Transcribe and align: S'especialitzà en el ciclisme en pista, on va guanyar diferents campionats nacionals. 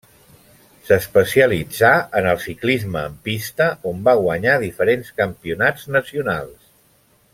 S'especialitzà 0.85 1.91
en 2.21 2.29
el 2.31 2.41
ciclisme 2.45 3.03
en 3.09 3.19
pista, 3.27 3.67
on 3.93 4.01
va 4.09 4.17
guanyar 4.23 4.57
diferents 4.65 5.13
campionats 5.21 5.87
nacionals. 5.99 6.59